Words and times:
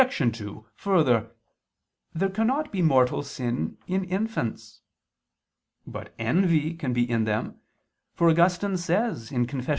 2: 0.03 0.65
Further, 0.77 1.29
there 2.11 2.29
cannot 2.31 2.71
be 2.71 2.81
mortal 2.81 3.21
sin 3.21 3.77
in 3.85 4.03
infants. 4.05 4.81
But 5.85 6.11
envy 6.17 6.73
can 6.73 6.91
be 6.91 7.07
in 7.07 7.25
them, 7.25 7.59
for 8.15 8.27
Augustine 8.27 8.77
says 8.77 9.29
(Confess. 9.29 9.69